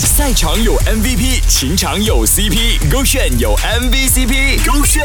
[0.00, 5.04] 赛场有 MVP，情场有 CP，勾选有 MVCp，勾选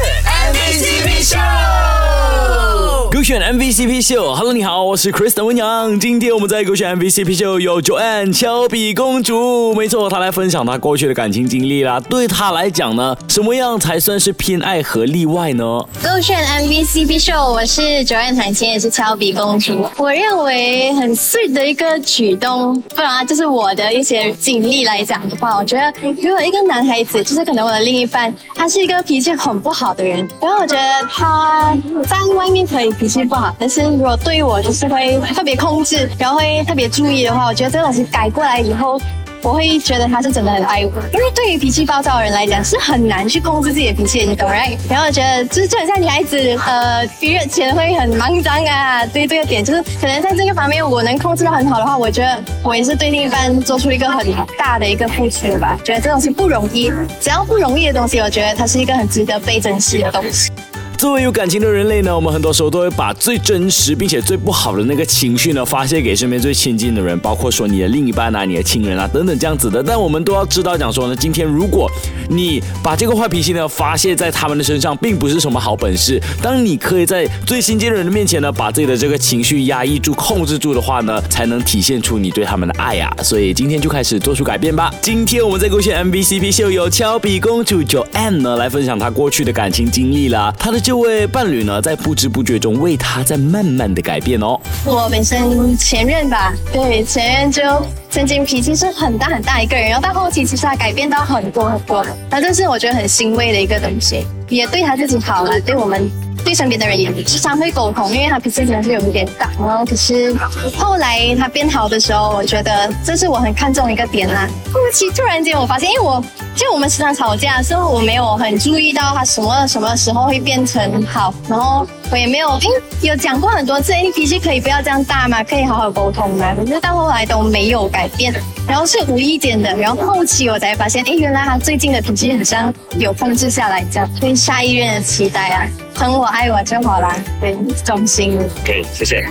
[3.39, 4.35] MVCp 秀。
[4.35, 5.99] Hello，你好，我是 Kristen 温阳。
[5.99, 11.99] 今天我们在勾选 MVCp 秀有 Joanne 乔比公主，没错，她来分享她过去的感情经历啦。
[12.01, 15.63] 对她来讲呢，什么样才算是偏爱和例外呢？
[16.03, 19.87] 勾选 MVCp 秀，我是 Joanne 谭琴，也是乔比公主。
[19.97, 38.99] 我认为很 sweet 的一个举动，不然就是我的一些经历来讲的话，我觉得如果一个男孩子，就是可能我的另一半，他是一个脾气很不好的人，然后我觉得他在外面可以脾气不好，但是如果对于我就是会特别控制，然后会特别注意的话，我觉得这个东西改过来以后。
[39.41, 44.77] 我会觉得他是真的很爱我，因为对于脾气暴躁的人来讲是很难去控制自己的脾气，你懂，right？
[44.91, 46.37] 然后我觉得就是就很像女孩子，
[46.67, 55.79] 呃，别人前会很肮脏啊，对这个点，就是可能在这个方面我能控制的很好的话，我觉得我也是对另一半做出一个很大的一个付出吧。
[55.85, 60.51] 觉得这东西不容易，只要不容易的东西，我觉得它是一个很值得被珍惜的东西。
[60.99, 69.81] 作为有感情的人类呢，我们很多时候都会把最真实并且最不好的那个情绪呢发泄给身边最亲近的人，包括说你的另一半啊、你的亲人啊等等这样子的。
[69.81, 71.89] 但我们都要知道，讲说呢，今天如果
[72.27, 76.21] 你把这个坏脾气呢发泄在他们的身上，并不是什么好本事。
[76.41, 83.09] 当你可以在最亲近的人的面前呢，把自己的这个情绪压抑住、控制住的话呢，才能体现出你对他们的爱呀。
[83.23, 84.93] 所以今天就开始做出改变吧。
[85.01, 94.59] 今天我们在勾选 MBCP 秀有乔比公主 Joanne 呢来分享她过去的感情经历啦，她的这位伴侣呢，在不知不觉中为他在慢慢的改变哦。
[94.83, 97.61] 我本身前任吧，对前任就
[98.09, 106.09] 曾经脾气是很大很大一个人，然后到后期其实他改变到很多很多，那这是我觉得很欣慰的一个东西，也对他自己好了，对我们。
[106.43, 109.49] 对身边的人也时常会沟通，因为他脾气真的是有一点大。
[109.59, 110.35] 然后可是
[110.77, 114.47] 后来他变好的时候，我觉得这是我很看重一个点啦。
[114.73, 116.23] 后期突然间我发现，因为我
[116.55, 126.53] 就我们时常吵架的时候，我没有很注意到他什么什么时候会变成好，然后我也没有，因为有讲过很多次，你脾气可以不要这样大嘛，可以好好沟通嘛。
[126.55, 128.33] 可是到后来都没有改变，
[128.67, 135.67] 然后是无意间的，然后后期我才发现，哎，原来他最近的脾气好像有控制下来，这样对下一任的期待啊。
[135.99, 138.39] 疼我爱我就好了，对，忠心。
[138.63, 139.27] OK，谢谢。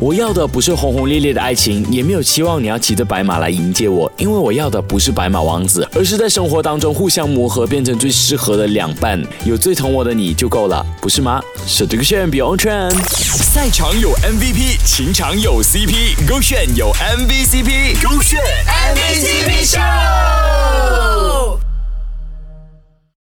[0.00, 9.22] 我要的不是轰轰烈烈的爱情，也没有期望你要骑着白马来迎接我，因为我要的不是白马王子，而是在生活当中互相磨合，变成最适合的两半。
[9.44, 11.38] 有最疼我的你就够了，不是吗？
[11.66, 12.94] 是这个炫 Beyond Trend。
[13.12, 18.40] 赛场有 MVP，情场有 CP，勾选有 MVCp，勾选